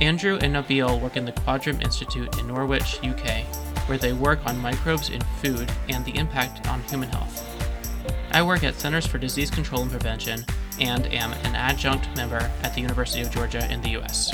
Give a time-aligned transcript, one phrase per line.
[0.00, 3.44] Andrew and Nabil work in the Quadram Institute in Norwich, UK,
[3.86, 7.48] where they work on microbes in food and the impact on human health.
[8.32, 10.44] I work at Centers for Disease Control and Prevention
[10.80, 14.32] and am an adjunct member at the University of Georgia in the US.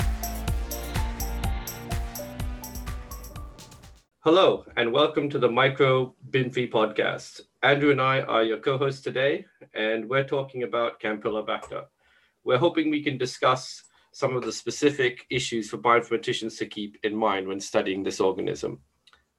[4.21, 7.41] Hello, and welcome to the Micro Binfi podcast.
[7.61, 11.85] Andrew and I are your co hosts today, and we're talking about Campylobacter.
[12.43, 17.15] We're hoping we can discuss some of the specific issues for bioinformaticians to keep in
[17.15, 18.79] mind when studying this organism.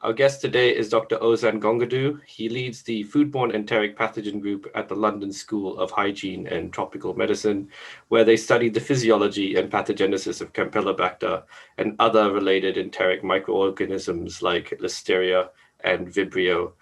[0.02, 1.16] Our guest today is Dr.
[1.18, 2.20] Ozan Gongadu.
[2.27, 7.14] He leads the foodborne enteric pathogen group at the London School of Hygiene and Tropical
[7.14, 7.69] Medicine,
[8.08, 11.44] where they study the physiology and pathogenesis of Campylobacter
[11.78, 15.50] and other related enteric microorganisms like Listeria
[15.84, 16.72] and Vibrio.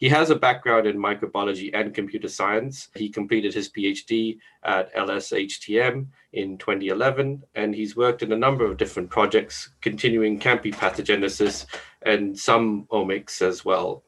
[0.00, 2.88] He has a background in microbiology and computer science.
[2.94, 8.78] He completed his PhD at LSHTM in 2011, and he's worked in a number of
[8.78, 11.66] different projects, continuing Campy pathogenesis
[12.00, 14.02] and some omics as well.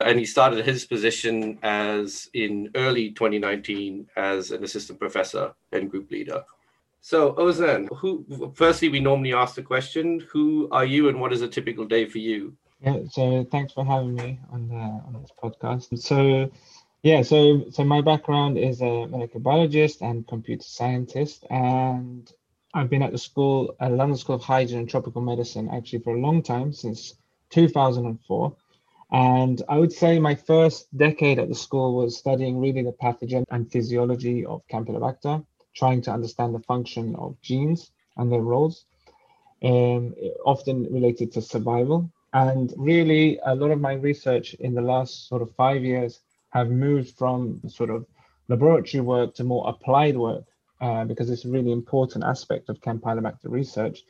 [0.00, 6.10] And he started his position as in early 2019 as an assistant professor and group
[6.10, 6.42] leader.
[7.02, 11.42] So, Ozan, who firstly we normally ask the question, who are you and what is
[11.42, 12.56] a typical day for you?
[12.84, 15.98] Yeah, so thanks for having me on the, on this podcast.
[15.98, 16.50] So,
[17.02, 22.30] yeah, so so my background is a molecular biologist and computer scientist, and
[22.74, 26.14] I've been at the school, at London School of Hygiene and Tropical Medicine, actually for
[26.14, 27.14] a long time, since
[27.50, 28.56] 2004.
[29.12, 33.44] And I would say my first decade at the school was studying really the pathogen
[33.50, 38.84] and physiology of Campylobacter, trying to understand the function of genes and their roles,
[39.62, 40.14] um,
[40.44, 42.10] often related to survival.
[42.34, 46.68] And really, a lot of my research in the last sort of five years have
[46.68, 48.06] moved from sort of
[48.48, 50.44] laboratory work to more applied work
[50.80, 54.02] uh, because it's a really important aspect of Campylobacter research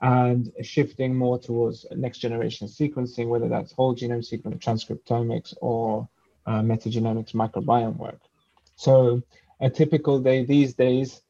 [0.00, 6.08] and shifting more towards next generation sequencing, whether that's whole genome sequencing, transcriptomics, or
[6.46, 8.20] uh, metagenomics microbiome work.
[8.76, 9.22] So
[9.60, 11.22] a typical day these days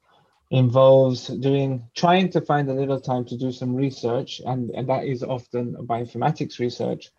[0.50, 5.04] involves doing trying to find a little time to do some research and, and that
[5.04, 7.10] is often bioinformatics research.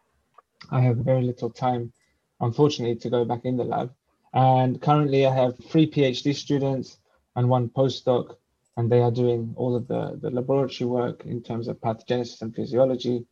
[0.71, 1.91] I have very little time
[2.39, 3.93] unfortunately to go back in the lab.
[4.33, 6.99] And currently i have three phd students
[7.35, 8.35] and one postdoc
[8.77, 12.55] and they are doing all of the, the laboratory work in terms of pathogenesis and
[12.55, 13.25] physiology.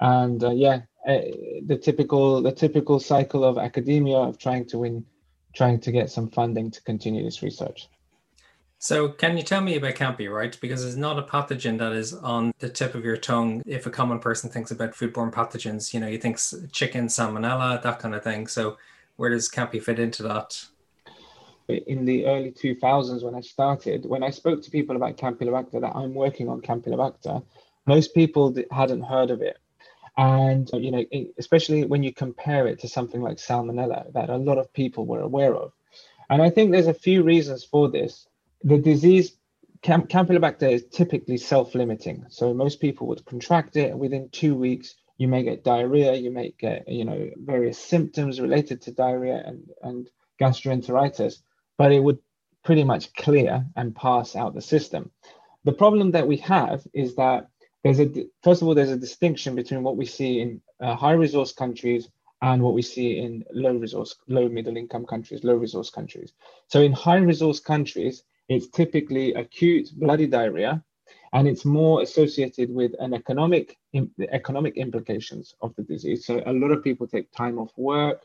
[0.00, 1.18] And uh, yeah uh,
[1.66, 5.04] the typical the typical cycle of academia of trying to win
[5.52, 7.88] trying to get some funding to continue this research
[8.82, 10.58] so, can you tell me about Campy, right?
[10.60, 13.62] Because it's not a pathogen that is on the tip of your tongue.
[13.64, 18.00] If a common person thinks about foodborne pathogens, you know, he thinks chicken, salmonella, that
[18.00, 18.48] kind of thing.
[18.48, 18.78] So,
[19.14, 20.64] where does Campy fit into that?
[21.68, 25.94] In the early 2000s, when I started, when I spoke to people about Campylobacter, that
[25.94, 27.40] I'm working on Campylobacter,
[27.86, 29.58] most people hadn't heard of it.
[30.16, 31.04] And, you know,
[31.38, 35.20] especially when you compare it to something like salmonella, that a lot of people were
[35.20, 35.70] aware of.
[36.30, 38.26] And I think there's a few reasons for this
[38.64, 39.36] the disease
[39.82, 42.26] Camp- Campylobacter is typically self-limiting.
[42.28, 44.94] So most people would contract it within two weeks.
[45.18, 46.14] You may get diarrhea.
[46.14, 50.08] You may get you know various symptoms related to diarrhea and and
[50.40, 51.42] gastroenteritis,
[51.78, 52.18] but it would
[52.64, 55.10] pretty much clear and pass out the system.
[55.64, 57.48] The problem that we have is that
[57.82, 58.08] there's a
[58.42, 62.08] first of all there's a distinction between what we see in uh, high resource countries
[62.40, 66.32] and what we see in low resource, low middle income countries, low resource countries.
[66.68, 70.82] So in high resource countries, it's typically acute bloody diarrhea,
[71.32, 73.78] and it's more associated with an economic
[74.32, 76.26] economic implications of the disease.
[76.26, 78.24] So a lot of people take time off work.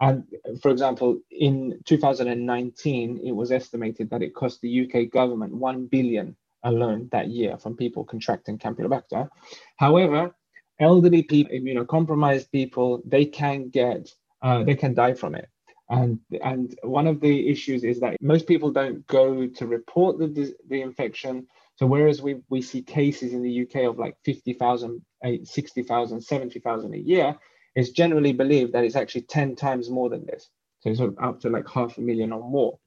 [0.00, 0.24] And
[0.60, 6.36] for example, in 2019, it was estimated that it cost the UK government 1 billion
[6.62, 9.28] alone that year from people contracting Campylobacter.
[9.76, 10.34] However,
[10.78, 14.10] elderly people, immunocompromised people, they can get,
[14.42, 15.48] uh, they can die from it.
[15.88, 20.54] And, and one of the issues is that most people don't go to report the,
[20.68, 21.46] the infection.
[21.76, 25.00] So whereas we, we see cases in the UK of like 50,000,
[25.44, 27.36] 60,000, 70,000 a year,
[27.76, 30.48] it's generally believed that it's actually 10 times more than this.
[30.80, 32.78] So it's sort of up to like half a million or more.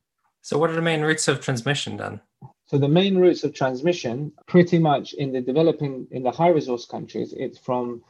[0.42, 2.20] So what are the main routes of transmission then?
[2.66, 6.86] So the main routes of transmission, pretty much in the developing, in the high resource
[6.86, 8.04] countries, it's from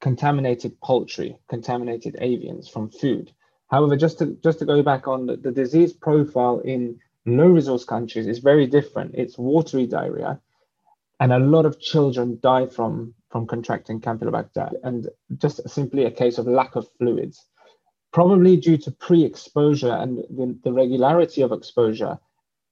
[0.00, 3.32] contaminated poultry, contaminated avians from food.
[3.74, 7.84] However, just to just to go back on the, the disease profile in low resource
[7.84, 9.16] countries is very different.
[9.16, 10.40] It's watery diarrhea,
[11.18, 16.38] and a lot of children die from from contracting Campylobacter, and just simply a case
[16.38, 17.44] of lack of fluids,
[18.12, 22.16] probably due to pre-exposure and the, the regularity of exposure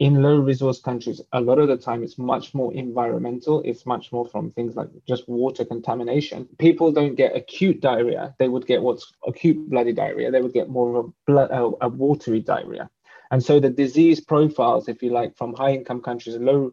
[0.03, 3.63] in low resource countries, a lot of the time it's much more environmental.
[3.65, 6.49] It's much more from things like just water contamination.
[6.59, 8.35] People don't get acute diarrhea.
[8.41, 10.33] They would get what's acute bloody diarrhea.
[10.33, 12.91] They would get more of a, blood, a, a watery diarrhea.
[13.31, 16.73] And so the disease profiles, if you like, from high income countries and low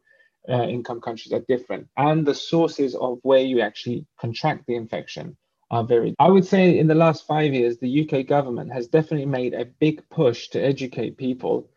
[0.50, 1.88] uh, income countries are different.
[1.98, 5.38] And the sources of where you actually contract the infection
[5.70, 6.16] are very.
[6.18, 9.66] I would say in the last five years, the UK government has definitely made a
[9.66, 11.70] big push to educate people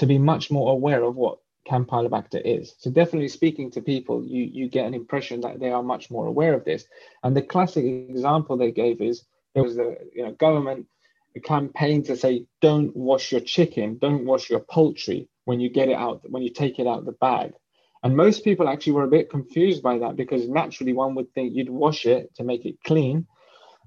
[0.00, 2.74] to be much more aware of what Campylobacter is.
[2.78, 6.26] So definitely speaking to people, you you get an impression that they are much more
[6.26, 6.86] aware of this.
[7.22, 9.24] And the classic example they gave is
[9.54, 10.86] there was the you know government
[11.44, 15.96] campaign to say don't wash your chicken, don't wash your poultry when you get it
[15.96, 17.52] out when you take it out the bag.
[18.02, 21.54] And most people actually were a bit confused by that because naturally one would think
[21.54, 23.26] you'd wash it to make it clean.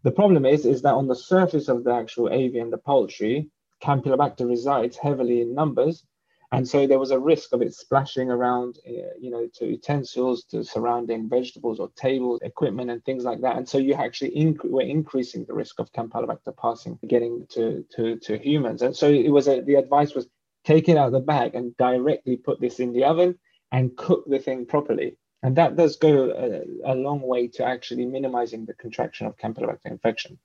[0.04, 3.50] The problem is is that on the surface of the actual avian, the poultry,
[3.84, 6.06] Campylobacter resides heavily in numbers.
[6.54, 10.44] And so there was a risk of it splashing around, uh, you know, to utensils,
[10.52, 13.58] to surrounding vegetables or tables, equipment, and things like that.
[13.58, 18.18] And so you actually inc- were increasing the risk of Campylobacter passing, getting to, to,
[18.18, 18.84] to humans.
[18.84, 20.28] And so it was a, the advice was
[20.64, 23.40] take it out of the bag and directly put this in the oven
[23.72, 25.18] and cook the thing properly.
[25.42, 29.88] And that does go a, a long way to actually minimizing the contraction of Campylobacter
[29.88, 30.38] infection.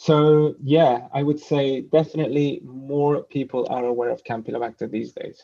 [0.00, 5.42] So yeah, I would say definitely more people are aware of Campylobacter these days.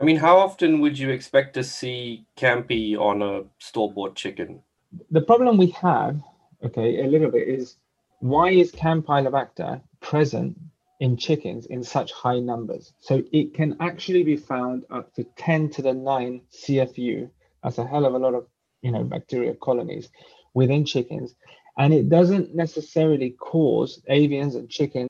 [0.00, 4.62] I mean, how often would you expect to see Campy on a store-bought chicken?
[5.10, 6.22] The problem we have,
[6.62, 7.78] okay, a little bit is
[8.20, 10.56] why is Campylobacter present
[11.00, 12.92] in chickens in such high numbers?
[13.00, 17.28] So it can actually be found up to 10 to the 9 CFU.
[17.64, 18.46] That's a hell of a lot of,
[18.82, 20.10] you know, bacteria colonies
[20.54, 21.34] within chickens
[21.80, 25.08] and it doesn't necessarily cause avians and chickens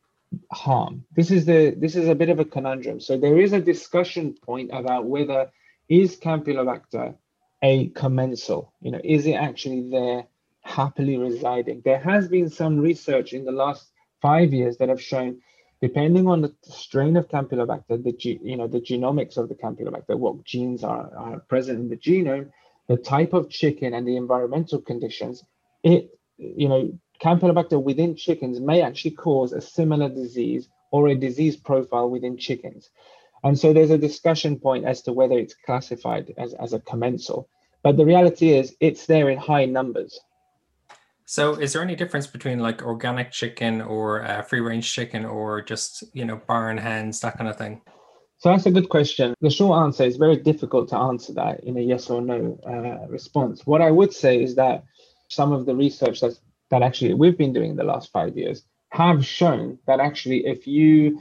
[0.52, 1.04] harm.
[1.16, 3.00] This is the this is a bit of a conundrum.
[3.00, 5.50] So there is a discussion point about whether
[5.88, 7.16] is Campylobacter
[7.60, 8.72] a commensal?
[8.80, 10.26] You know, is it actually there
[10.62, 11.82] happily residing?
[11.84, 13.90] There has been some research in the last
[14.22, 15.40] five years that have shown,
[15.82, 18.14] depending on the strain of Campylobacter, the
[18.44, 22.52] you know the genomics of the Campylobacter, what genes are, are present in the genome,
[22.86, 25.42] the type of chicken and the environmental conditions,
[25.82, 31.56] it you know, Campylobacter within chickens may actually cause a similar disease or a disease
[31.56, 32.90] profile within chickens.
[33.44, 37.48] And so there's a discussion point as to whether it's classified as, as a commensal.
[37.82, 40.18] But the reality is it's there in high numbers.
[41.24, 45.62] So is there any difference between like organic chicken or uh, free range chicken or
[45.62, 47.80] just, you know, barn hens, that kind of thing?
[48.38, 49.34] So that's a good question.
[49.40, 53.06] The short answer is very difficult to answer that in a yes or no uh,
[53.06, 53.66] response.
[53.66, 54.84] What I would say is that
[55.30, 56.40] some of the research that's,
[56.70, 60.66] that actually we've been doing in the last five years have shown that actually if
[60.66, 61.20] you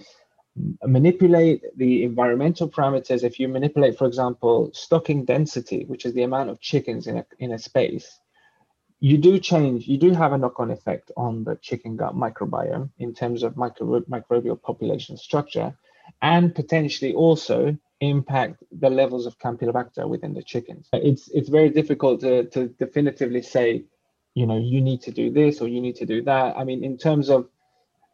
[0.83, 6.49] manipulate the environmental parameters, if you manipulate, for example, stocking density, which is the amount
[6.49, 8.19] of chickens in a, in a space,
[8.99, 13.13] you do change, you do have a knock-on effect on the chicken gut microbiome in
[13.13, 15.73] terms of micro, microbial population structure,
[16.21, 20.89] and potentially also impact the levels of Campylobacter within the chickens.
[20.91, 23.85] It's it's very difficult to, to definitively say
[24.39, 26.55] you know you need to do this or you need to do that.
[26.57, 27.49] I mean in terms of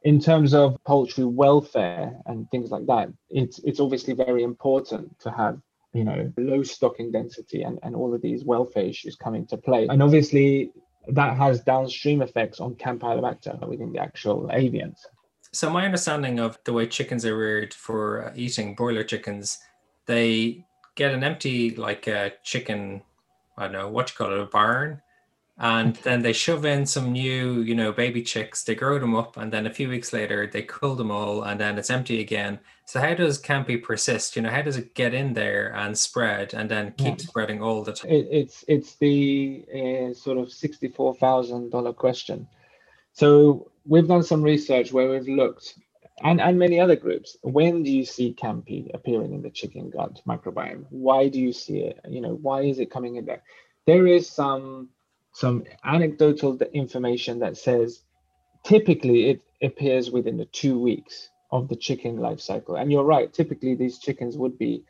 [0.04, 5.30] in terms of poultry welfare and things like that it's it's obviously very important to
[5.30, 5.56] have
[5.94, 9.88] you know low stocking density and, and all of these welfare issues come into play.
[9.88, 10.72] And obviously
[11.20, 15.00] that has downstream effects on campylobacter within the actual avians.
[15.52, 19.60] So my understanding of the way chickens are reared for uh, eating broiler chickens
[20.08, 20.66] they
[20.96, 23.02] get an empty like a chicken
[23.58, 25.02] i don't know what you call it a barn
[25.58, 29.38] and then they shove in some new you know baby chicks they grow them up
[29.38, 32.60] and then a few weeks later they cull them all and then it's empty again.
[32.86, 34.36] So how does campy persist?
[34.36, 37.26] You know how does it get in there and spread and then keep yeah.
[37.26, 38.12] spreading all the time?
[38.12, 42.48] It, it's it's the uh, sort of $64000 question.
[43.14, 45.76] So we've done some research where we've looked
[46.24, 47.38] and, and many other groups.
[47.42, 50.86] When do you see campy appearing in the chicken gut microbiome?
[50.90, 52.00] Why do you see it?
[52.10, 53.44] You know why is it coming in there?
[53.86, 54.90] There is some
[55.36, 58.02] some anecdotal information that says
[58.64, 62.76] typically it appears within the two weeks of the chicken life cycle.
[62.76, 64.84] And you're right, typically these chickens would be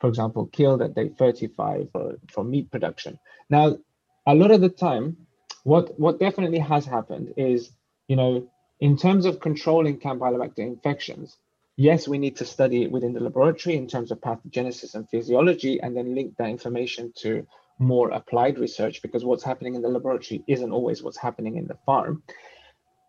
[0.00, 3.18] for example, killed at day 35 for, for meat production.
[3.50, 3.78] Now,
[4.26, 5.16] a lot of the time,
[5.64, 7.70] what, what definitely has happened is,
[8.06, 8.48] you know,
[8.80, 11.36] in terms of controlling Campylobacter infections,
[11.76, 15.80] yes, we need to study it within the laboratory in terms of pathogenesis and physiology,
[15.80, 17.46] and then link that information to
[17.78, 21.78] more applied research because what's happening in the laboratory isn't always what's happening in the
[21.86, 22.22] farm.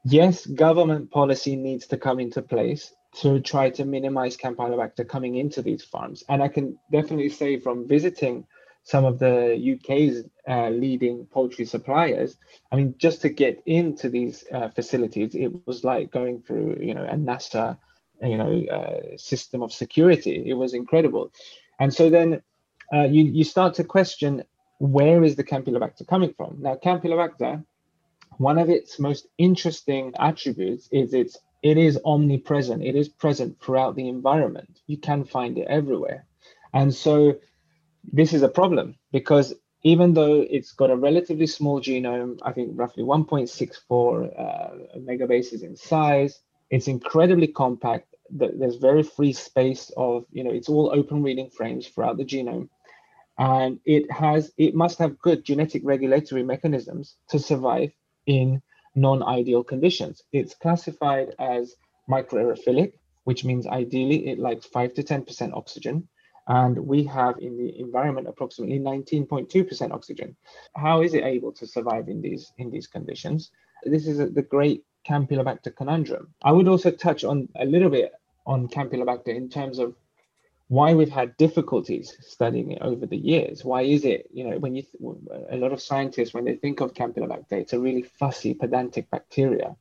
[0.06, 5.62] Yes, government policy needs to come into place to try to minimize Campylobacter coming into
[5.62, 6.24] these farms.
[6.30, 8.46] And I can definitely say from visiting
[8.84, 12.38] some of the UK's uh, leading poultry suppliers,
[12.72, 16.94] I mean, just to get into these uh, facilities, it was like going through, you
[16.94, 17.78] know, a NASA,
[18.22, 20.44] you know, uh, system of security.
[20.46, 21.32] It was incredible.
[21.80, 22.42] And so then
[22.94, 24.44] uh, you, you start to question
[24.80, 26.58] where is the Campylobacter coming from?
[26.60, 27.64] Now, Campylobacter,
[28.38, 32.82] one of its most interesting attributes is its it is omnipresent.
[32.82, 34.80] It is present throughout the environment.
[34.88, 36.26] You can find it everywhere.
[36.74, 37.36] And so
[38.14, 42.72] this is a problem because even though it's got a relatively small genome, I think
[42.76, 48.16] roughly 1.64 uh, megabases in size, it's incredibly compact.
[48.30, 52.70] There's very free space of, you know, it's all open reading frames throughout the genome
[53.40, 57.92] and it has it must have good genetic regulatory mechanisms to survive
[58.28, 58.62] in
[58.96, 60.22] non-ideal conditions.
[60.34, 61.76] It's classified as
[62.10, 62.94] microaerophilic,
[63.24, 66.08] which means ideally it likes 5 to 10% oxygen.
[66.48, 70.36] And we have in the environment approximately 19.2% oxygen.
[70.76, 73.52] How is it able to survive in these in these conditions?
[73.84, 76.34] This is a, the great Campylobacter conundrum.
[76.44, 78.12] I would also touch on a little bit
[78.46, 79.96] on Campylobacter in terms of
[80.70, 83.66] why we've had difficulties studying it over the years.
[83.66, 84.84] Why is it, you know, when you,
[85.50, 89.76] a lot of scientists, when they think of Campylobacter, it's a really fussy, pedantic bacteria.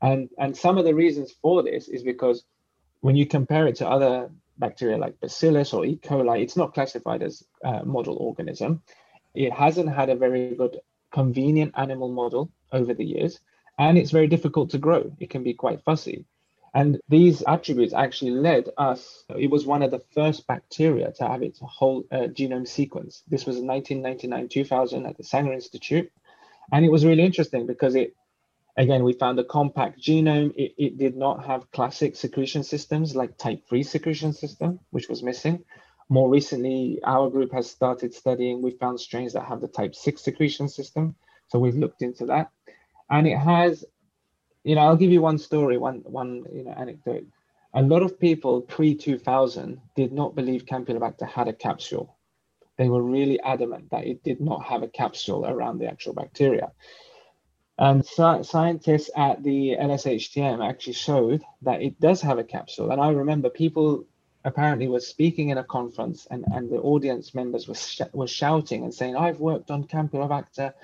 [0.00, 2.44] And, and some of the reasons for this is because
[3.00, 5.98] when you compare it to other bacteria like Bacillus or E.
[6.00, 8.82] coli, it's not classified as a model organism.
[9.34, 10.78] It hasn't had a very good
[11.10, 13.40] convenient animal model over the years,
[13.76, 15.12] and it's very difficult to grow.
[15.18, 16.26] It can be quite fussy.
[16.78, 21.42] And these attributes actually led us, it was one of the first bacteria to have
[21.42, 23.24] its whole uh, genome sequence.
[23.26, 26.08] This was in 1999 2000 at the Sanger Institute.
[26.70, 28.14] And it was really interesting because it,
[28.76, 30.54] again, we found a compact genome.
[30.54, 35.20] It, it did not have classic secretion systems like type 3 secretion system, which was
[35.20, 35.64] missing.
[36.08, 40.22] More recently, our group has started studying, we found strains that have the type 6
[40.22, 41.16] secretion system.
[41.48, 42.52] So we've looked into that.
[43.10, 43.84] And it has
[44.68, 47.26] you know, I'll give you one story, one one you know anecdote.
[47.72, 52.16] A lot of people pre 2000 did not believe Campylobacter had a capsule.
[52.76, 56.70] They were really adamant that it did not have a capsule around the actual bacteria.
[57.78, 62.90] And scientists at the LSHTM actually showed that it does have a capsule.
[62.90, 64.04] And I remember people
[64.44, 68.84] apparently were speaking in a conference and, and the audience members were, sh- were shouting
[68.84, 70.74] and saying, I've worked on Campylobacter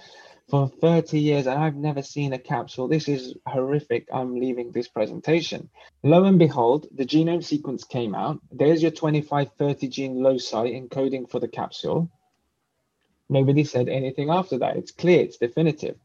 [0.51, 2.89] for 30 years and I've never seen a capsule.
[2.89, 4.09] This is horrific.
[4.13, 5.71] I'm leaving this presentation.
[6.03, 8.41] Lo and behold, the genome sequence came out.
[8.53, 12.11] There's your 25, 30 gene loci encoding for the capsule.
[13.29, 14.77] Nobody said anything after that.
[14.77, 15.97] It's clear, it's definitive.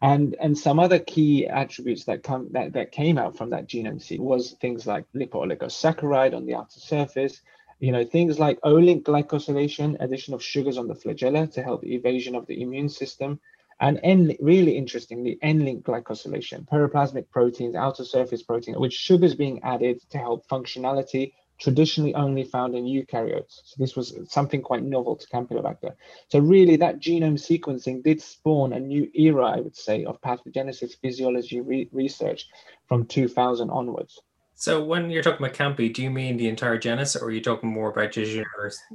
[0.00, 4.02] And, and some other key attributes that come that, that came out from that genome
[4.02, 7.40] sequence was things like lipooligosaccharide on the outer surface,
[7.78, 12.36] you know, things like O-link glycosylation, addition of sugars on the flagella to help evasion
[12.36, 13.40] of the immune system,
[13.82, 20.00] and N, really interestingly, N-link glycosylation, periplasmic proteins, outer surface protein, which sugars being added
[20.10, 23.60] to help functionality, traditionally only found in eukaryotes.
[23.64, 25.94] So this was something quite novel to Campylobacter.
[26.28, 30.92] So really that genome sequencing did spawn a new era, I would say, of pathogenesis
[31.02, 32.46] physiology re- research
[32.86, 34.20] from 2000 onwards.
[34.54, 37.40] So when you're talking about Campy, do you mean the entire genus or are you
[37.40, 38.44] talking more about Jejuna?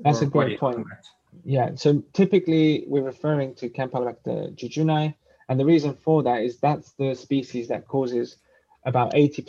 [0.01, 0.88] That's a great point.
[1.44, 5.15] Yeah, so typically we're referring to Campylobacter jejuni,
[5.50, 8.38] and the reason for that is that's the species that causes
[8.86, 9.46] about 80%,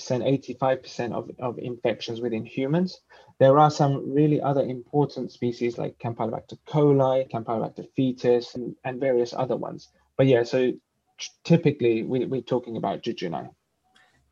[0.60, 3.00] 85% of, of infections within humans.
[3.38, 9.32] There are some really other important species like Campylobacter coli, Campylobacter foetus, and, and various
[9.32, 9.90] other ones.
[10.16, 10.72] But yeah, so
[11.44, 13.48] typically we, we're talking about jejuni.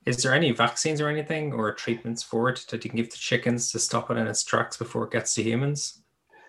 [0.07, 3.19] Is there any vaccines or anything or treatments for it that you can give to
[3.19, 6.03] chickens to stop it in its tracks before it gets to humans?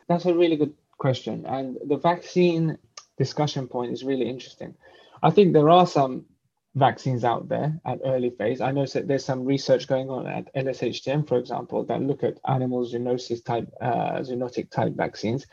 [0.08, 1.46] That's a really good question.
[1.46, 2.78] And the vaccine
[3.18, 4.76] discussion point is really interesting.
[5.22, 6.26] I think there are some
[6.76, 8.62] vaccines out there at early phase.
[8.62, 12.40] I know that there's some research going on at LSHTM, for example, that look at
[12.48, 15.48] animal zoonosis type, uh, zoonotic type vaccines.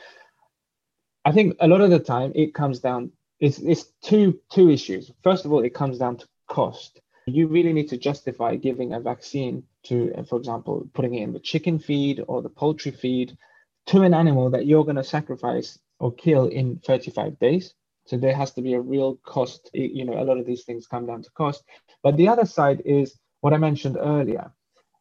[1.24, 5.10] I think a lot of the time it comes down, it's, it's two, two issues.
[5.22, 7.00] First of all, it comes down to cost.
[7.26, 11.40] You really need to justify giving a vaccine to, for example, putting it in the
[11.40, 13.38] chicken feed or the poultry feed
[13.86, 17.74] to an animal that you're going to sacrifice or kill in 35 days.
[18.06, 19.70] So there has to be a real cost.
[19.72, 21.64] You know, a lot of these things come down to cost.
[22.02, 24.52] But the other side is what I mentioned earlier.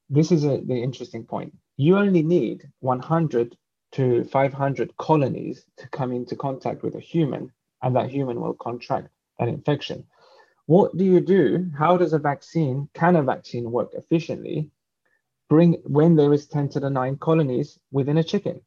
[0.09, 1.53] This is a, the interesting point.
[1.77, 3.57] You only need 100
[3.93, 9.09] to 500 colonies to come into contact with a human, and that human will contract
[9.39, 10.05] an infection.
[10.65, 11.69] What do you do?
[11.77, 14.71] How does a vaccine, can a vaccine work efficiently?
[15.49, 18.61] Bring when there is 10 to the 9 colonies within a chicken.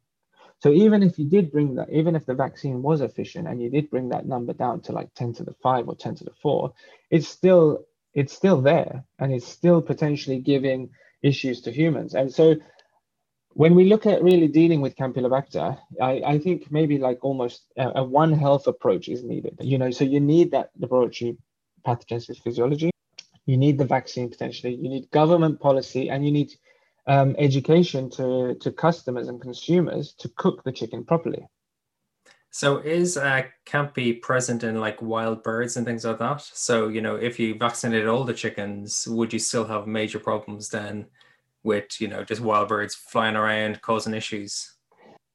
[0.60, 3.68] So even if you did bring that, even if the vaccine was efficient and you
[3.70, 6.32] did bring that number down to like 10 to the 5 or 10 to the
[6.42, 6.72] 4,
[7.10, 7.84] it's still
[8.14, 10.88] it's still there and it's still potentially giving
[11.22, 12.14] issues to humans.
[12.14, 12.56] And so
[13.50, 18.00] when we look at really dealing with Campylobacter, I, I think maybe like almost a,
[18.00, 19.56] a, one health approach is needed.
[19.60, 21.36] You know, so you need that laboratory
[21.86, 22.90] pathogenesis physiology,
[23.46, 26.52] you need the vaccine potentially, you need government policy, and you need
[27.06, 31.46] um, education to, to customers and consumers to cook the chicken properly.
[32.50, 36.40] So is uh, CAMPY present in like wild birds and things like that?
[36.40, 40.70] So, you know, if you vaccinated all the chickens, would you still have major problems
[40.70, 41.06] then
[41.64, 44.72] with, you know, just wild birds flying around causing issues?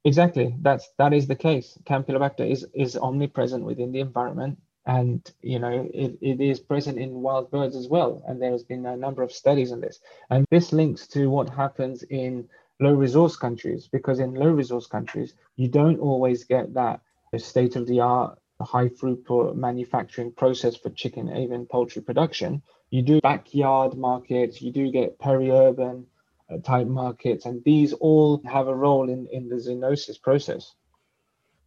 [0.04, 0.56] Exactly.
[0.62, 1.78] That's that is the case.
[1.84, 7.22] Campylobacter is is omnipresent within the environment and you know it, it is present in
[7.22, 8.24] wild birds as well.
[8.28, 10.00] And there's been a number of studies on this.
[10.30, 12.48] And this links to what happens in
[12.80, 17.02] low resource countries because in low resource countries you don't always get that
[17.38, 22.62] state of the art high throughput manufacturing process for chicken even poultry production.
[22.90, 26.08] You do backyard markets you do get peri-urban
[26.52, 30.74] uh, type markets and these all have a role in in the zoonosis process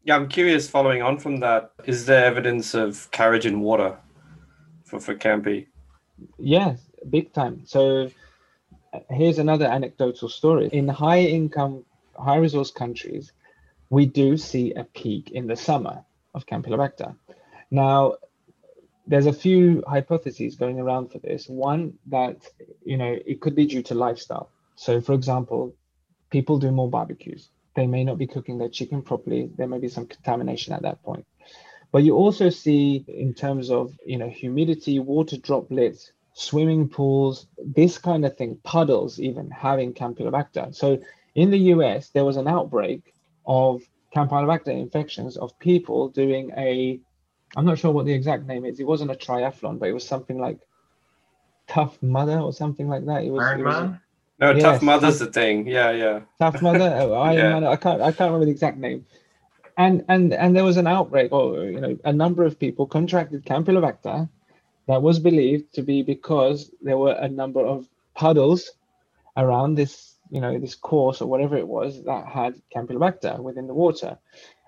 [0.05, 0.69] yeah, I'm curious.
[0.69, 3.97] Following on from that, is there evidence of carriage in water
[4.85, 5.69] for for Campy?
[6.39, 7.63] Yes, big time.
[7.65, 8.11] So
[9.11, 10.69] here's another anecdotal story.
[10.73, 11.85] In high income,
[12.17, 13.33] high resource countries,
[13.89, 17.17] we do see a peak in the summer of Campylobacter.
[17.71, 18.17] Now,
[19.07, 21.49] there's a few hypotheses going around for this.
[21.49, 22.37] One that
[22.85, 24.51] you know it could be due to lifestyle.
[24.77, 25.75] So, for example,
[26.31, 29.51] people do more barbecues they may not be cooking their chicken properly.
[29.57, 31.27] There may be some contamination at that point.
[31.93, 37.99] But you also see in terms of you know humidity, water droplets, swimming pools, this
[37.99, 40.75] kind of thing, puddles even having Campylobacter.
[40.75, 41.01] So
[41.35, 43.15] in the US, there was an outbreak
[43.47, 43.83] of
[44.15, 47.01] Campylobacter infections of people doing a,
[47.57, 48.81] I'm not sure what the exact name is.
[48.81, 50.59] It wasn't a triathlon, but it was something like
[51.69, 53.25] Tough Mudder or something like that.
[53.25, 53.43] It was?
[54.39, 55.67] No, yes, Tough Mother's the thing.
[55.67, 56.21] Yeah, yeah.
[56.39, 57.69] Tough Mother, uh, I, yeah.
[57.69, 58.03] I can't.
[58.03, 59.07] I can't remember the exact name.
[59.77, 63.45] And and and there was an outbreak, or you know, a number of people contracted
[63.45, 64.29] Campylobacter
[64.87, 68.71] that was believed to be because there were a number of puddles
[69.37, 73.75] around this, you know, this course or whatever it was that had Campylobacter within the
[73.75, 74.19] water.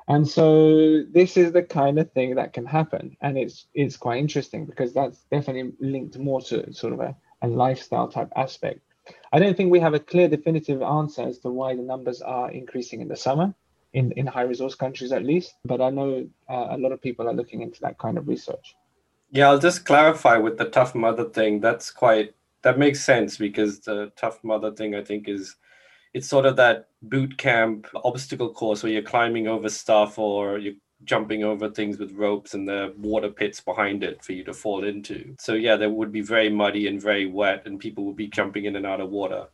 [0.09, 4.20] And so this is the kind of thing that can happen, and it's it's quite
[4.20, 8.81] interesting because that's definitely linked more to sort of a, a lifestyle type aspect
[9.33, 12.51] I don't think we have a clear, definitive answer as to why the numbers are
[12.51, 13.55] increasing in the summer,
[13.92, 15.55] in, in high resource countries at least.
[15.64, 18.77] But I know uh, a lot of people are looking into that kind of research.
[19.31, 21.61] Yeah, I'll just clarify with the tough mother thing.
[21.61, 25.57] That's quite that makes sense because the tough mother thing, I think, is
[26.14, 30.77] it's sort of that boot camp obstacle course where you're climbing over stuff or you
[31.04, 34.85] jumping over things with ropes and the water pits behind it for you to fall
[34.85, 35.35] into.
[35.38, 38.64] So yeah, there would be very muddy and very wet, and people would be jumping
[38.64, 39.46] in and out of water.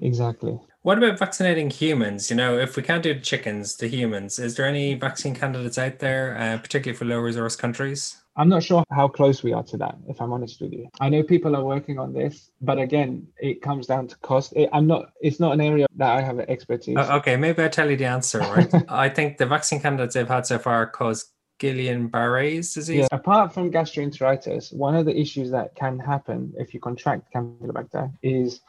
[0.00, 0.58] Exactly.
[0.82, 2.30] What about vaccinating humans?
[2.30, 5.78] You know, if we can't do the chickens, the humans, is there any vaccine candidates
[5.78, 8.21] out there, uh, particularly for low resource countries?
[8.36, 10.88] I'm not sure how close we are to that, if I'm honest with you.
[11.00, 14.54] I know people are working on this, but again, it comes down to cost.
[14.56, 15.12] It, I'm not.
[15.20, 16.96] It's not an area that I have expertise.
[16.96, 18.40] Uh, okay, maybe I tell you the answer.
[18.40, 18.72] Right.
[18.88, 23.00] I think the vaccine candidates they've had so far cause Guillain-Barré's disease.
[23.00, 23.08] Yeah.
[23.12, 28.60] Apart from gastroenteritis, one of the issues that can happen if you contract Campylobacter is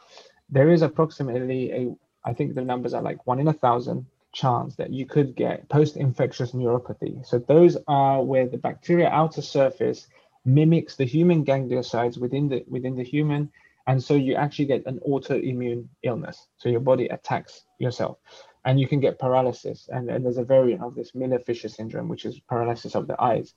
[0.50, 1.96] there is approximately a.
[2.26, 5.68] I think the numbers are like one in a thousand chance that you could get
[5.68, 7.24] post-infectious neuropathy.
[7.24, 10.06] So those are where the bacteria outer surface
[10.44, 13.50] mimics the human gangliosides within the within the human,
[13.86, 16.46] and so you actually get an autoimmune illness.
[16.58, 18.18] So your body attacks yourself,
[18.64, 19.88] and you can get paralysis.
[19.90, 23.54] And, and there's a variant of this Miller-Fisher syndrome, which is paralysis of the eyes.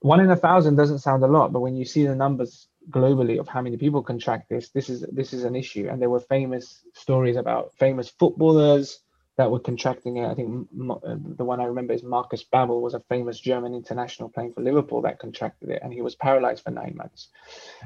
[0.00, 3.40] One in a thousand doesn't sound a lot, but when you see the numbers globally
[3.40, 5.88] of how many people contract this, this is this is an issue.
[5.90, 9.00] And there were famous stories about famous footballers
[9.36, 10.26] that were contracting it.
[10.26, 14.28] I think uh, the one I remember is Marcus Babbel was a famous German international
[14.28, 17.28] playing for Liverpool that contracted it, and he was paralyzed for nine months.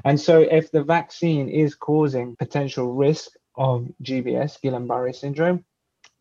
[0.05, 5.65] And so, if the vaccine is causing potential risk of GBS, Guillain-Barré syndrome,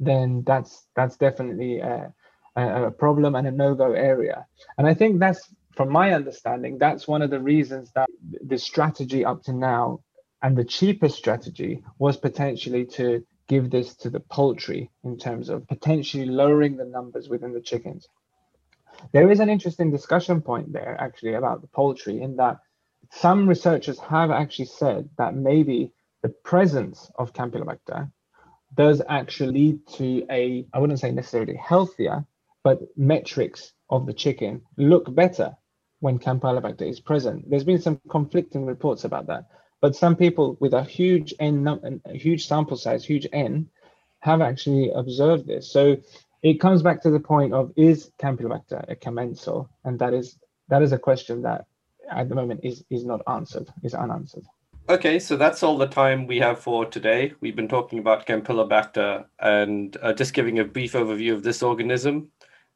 [0.00, 2.12] then that's that's definitely a,
[2.56, 4.46] a problem and a no-go area.
[4.78, 8.08] And I think that's, from my understanding, that's one of the reasons that
[8.42, 10.00] the strategy up to now
[10.42, 15.66] and the cheapest strategy was potentially to give this to the poultry in terms of
[15.66, 18.06] potentially lowering the numbers within the chickens.
[19.12, 22.58] There is an interesting discussion point there actually about the poultry in that
[23.10, 28.10] some researchers have actually said that maybe the presence of Campylobacter
[28.74, 32.26] does actually lead to a, I wouldn't say necessarily healthier,
[32.64, 35.56] but metrics of the chicken look better
[36.00, 37.48] when Campylobacter is present.
[37.48, 39.46] There's been some conflicting reports about that,
[39.80, 41.66] but some people with a huge n,
[42.04, 43.68] a huge sample size, huge n,
[44.20, 45.70] have actually observed this.
[45.70, 45.96] So
[46.42, 50.38] it comes back to the point of is Campylobacter a commensal, and that is
[50.68, 51.66] that is a question that
[52.10, 54.44] at the moment is is not answered, is unanswered.
[54.90, 57.34] Okay, so that's all the time we have for today.
[57.40, 62.30] We've been talking about Campylobacter and uh, just giving a brief overview of this organism.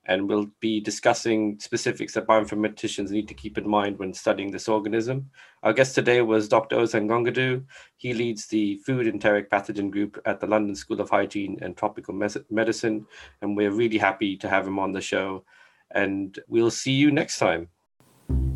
[0.06, 4.68] And we'll be discussing specifics that bioinformaticians need to keep in mind when studying this
[4.68, 5.30] organism.
[5.62, 6.76] Our guest today was Dr.
[6.76, 7.64] Ozan Gongadu.
[7.98, 12.14] He leads the Food Enteric Pathogen Group at the London School of Hygiene and Tropical
[12.14, 13.06] Medicine.
[13.42, 15.44] And we're really happy to have him on the show.
[15.92, 17.68] And we'll see you next time.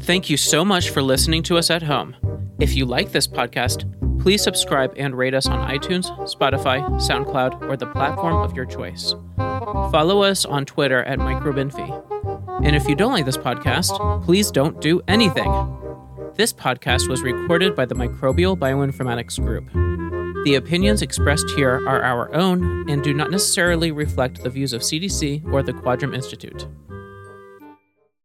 [0.01, 2.17] Thank you so much for listening to us at home.
[2.59, 3.85] If you like this podcast,
[4.27, 9.15] please subscribe and rate us on iTunes, Spotify, SoundCloud, or the platform of your choice.
[9.37, 12.65] Follow us on Twitter at MicroBinFi.
[12.65, 15.49] And if you don't like this podcast, please don't do anything.
[16.35, 19.73] This podcast was recorded by the Microbial Bioinformatics Group.
[20.45, 24.83] The opinions expressed here are our own and do not necessarily reflect the views of
[24.83, 26.67] CDC or the Quadram Institute.